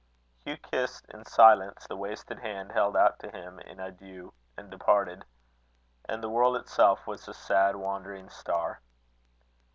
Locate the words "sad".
7.35-7.75